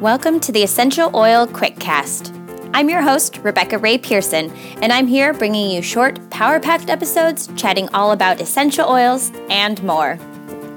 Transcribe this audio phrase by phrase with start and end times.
[0.00, 2.70] Welcome to the Essential Oil Quickcast.
[2.72, 7.48] I'm your host, Rebekah Rae Pearson, and I'm here bringing you short, power packed episodes
[7.56, 10.16] chatting all about essential oils and more.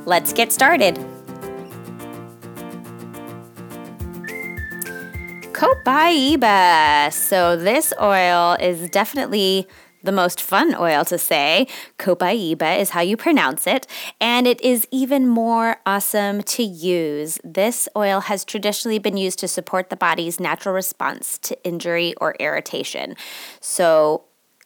[0.07, 0.96] Let's get started.
[5.53, 7.13] Copaiba.
[7.13, 9.67] So, this oil is definitely
[10.04, 11.67] the most fun oil to say.
[11.97, 13.88] Copaiba is how you pronounce it,
[14.20, 17.39] and it is even more awesome to use.
[17.44, 22.35] This oil has traditionally been used to support the body's natural response to injury or
[22.39, 23.16] irritation.
[23.59, 24.25] So,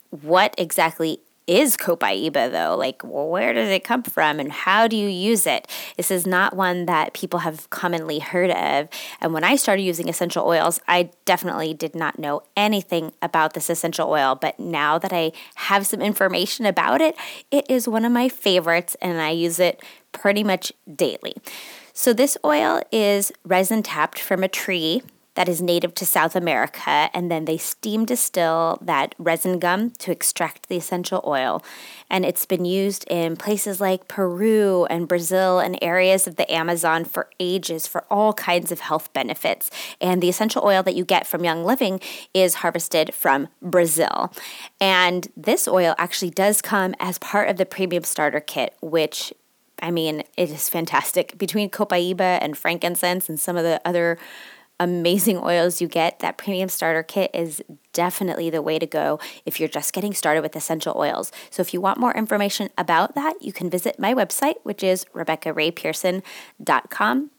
[0.09, 2.75] what exactly is copaiba though?
[2.77, 5.67] Like, where does it come from and how do you use it?
[5.97, 8.89] This is not one that people have commonly heard of.
[9.21, 13.69] And when I started using essential oils, I definitely did not know anything about this
[13.69, 14.35] essential oil.
[14.35, 17.15] But now that I have some information about it,
[17.51, 19.81] it is one of my favorites and I use it
[20.11, 21.35] pretty much daily.
[21.97, 25.01] So, this oil is resin tapped from a tree
[25.35, 30.11] that is native to South America, and then they steam distill that resin gum to
[30.11, 31.63] extract the essential oil.
[32.09, 37.05] And it's been used in places like Peru and Brazil and areas of the Amazon
[37.05, 39.69] for ages for all kinds of health benefits.
[39.99, 41.99] And the essential oil that you get from Young Living
[42.33, 44.33] is harvested from Brazil.
[44.79, 49.33] And this oil actually does come as part of the premium starter kit, which
[49.81, 51.37] I mean, it is fantastic.
[51.37, 54.17] Between copaiba and frankincense and some of the other
[54.79, 59.57] amazing oils you get, that premium starter kit is definitely the way to go if
[59.59, 61.31] you're just getting started with essential oils.
[61.49, 65.05] So if you want more information about that, you can visit my website, which is
[65.13, 67.31] RebekahRaePearson.com.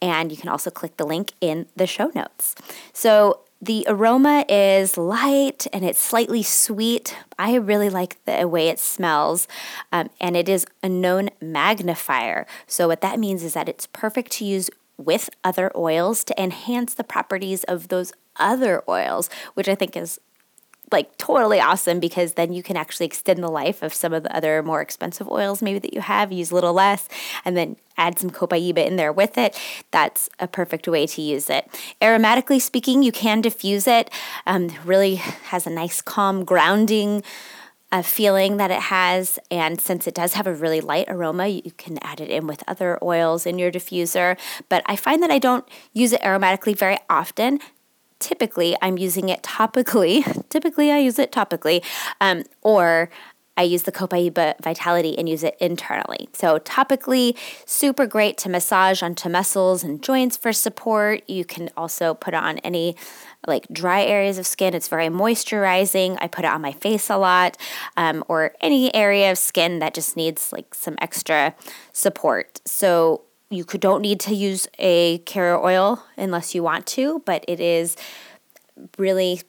[0.00, 2.56] And you can also click the link in the show notes.
[2.92, 7.16] So the aroma is light and it's slightly sweet.
[7.38, 9.46] I really like the way it smells,
[9.92, 12.44] um, and it is a known magnifier.
[12.66, 16.94] So, what that means is that it's perfect to use with other oils to enhance
[16.94, 20.20] the properties of those other oils, which I think is
[20.92, 24.36] like totally awesome because then you can actually extend the life of some of the
[24.36, 27.08] other more expensive oils maybe that you have use a little less
[27.44, 29.58] and then add some copaiba in there with it.
[29.90, 31.66] That's a perfect way to use it.
[32.00, 34.10] Aromatically speaking you can diffuse it.
[34.46, 37.22] Um, really has a nice calm grounding
[37.92, 39.38] a feeling that it has.
[39.50, 42.64] And since it does have a really light aroma, you can add it in with
[42.66, 44.38] other oils in your diffuser.
[44.68, 47.60] But I find that I don't use it aromatically very often.
[48.18, 50.24] Typically, I'm using it topically.
[50.48, 51.84] Typically, I use it topically,
[52.20, 53.10] um, or
[53.56, 56.28] I use the Copaiba Vitality and use it internally.
[56.32, 57.36] So, topically,
[57.66, 61.28] super great to massage onto muscles and joints for support.
[61.28, 62.96] You can also put on any
[63.46, 64.72] like dry areas of skin.
[64.74, 66.16] It's very moisturizing.
[66.20, 67.56] I put it on my face a lot,
[67.96, 71.54] um, or any area of skin that just needs like some extra
[71.92, 72.60] support.
[72.64, 77.44] So you could, don't need to use a carrier oil unless you want to, but
[77.46, 77.96] it is
[78.96, 79.42] really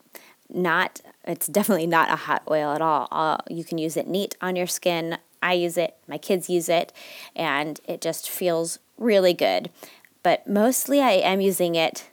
[0.49, 0.99] not.
[1.25, 3.07] It's definitely not a hot oil at all.
[3.11, 5.17] Uh, you can use it neat on your skin.
[5.41, 5.95] I use it.
[6.07, 6.91] My kids use it,
[7.35, 9.69] and it just feels really good.
[10.21, 12.09] But mostly, I am using it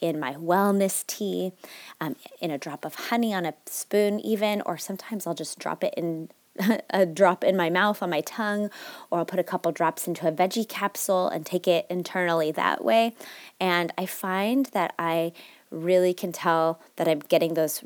[0.00, 1.52] in my wellness tea,
[2.00, 5.84] um, in a drop of honey on a spoon, even, or sometimes I'll just drop
[5.84, 6.30] it in
[6.90, 8.70] a drop in my mouth on my tongue,
[9.10, 12.84] or I'll put a couple drops into a veggie capsule and take it internally that
[12.84, 13.14] way.
[13.60, 15.32] And I find that I
[15.70, 17.84] really can tell that I'm getting those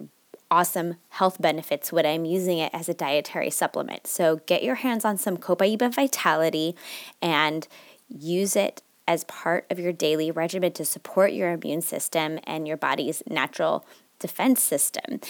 [0.55, 4.07] awesome health benefits when I'm using it as a dietary supplement.
[4.07, 6.77] So get your hands on some Copaiba Vitality
[7.21, 7.67] and
[8.09, 12.77] use it as part of your daily regimen to support your immune system and your
[12.77, 13.85] body's natural
[14.21, 15.21] defense system.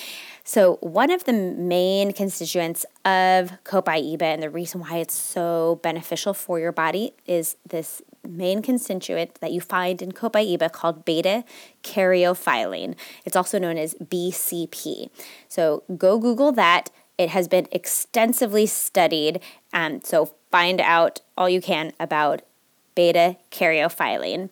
[0.45, 6.35] So, one of the main constituents of Copaiba and the reason why it's so beneficial
[6.35, 11.45] for your body is this main constituent that you find in Copaiba called beta
[11.83, 12.95] caryophyllene.
[13.25, 15.11] It's also known as BCP.
[15.49, 16.91] So, go Google that.
[17.17, 19.41] It has been extensively studied.
[19.73, 22.43] Um, so, find out all you can about
[22.95, 24.51] beta caryophyllene.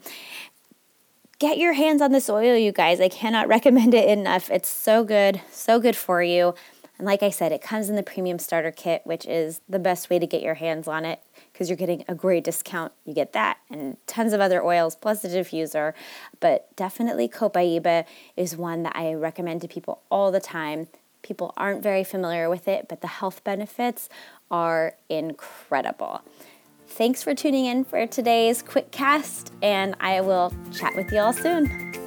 [1.38, 3.00] Get your hands on this oil, you guys.
[3.00, 4.50] I cannot recommend it enough.
[4.50, 6.54] It's so good, so good for you.
[6.98, 10.08] And like I said, it comes in the premium starter kit, which is the best
[10.08, 11.20] way to get your hands on it
[11.52, 12.92] because you're getting a great discount.
[13.04, 15.92] You get that and tons of other oils plus the diffuser.
[16.40, 18.04] But definitely Copaiba
[18.36, 20.88] is one that I recommend to people all the time.
[21.22, 24.08] People aren't very familiar with it, but the health benefits
[24.50, 26.22] are incredible.
[26.86, 31.32] Thanks for tuning in for today's quick cast, and I will chat with you all
[31.32, 32.01] soon.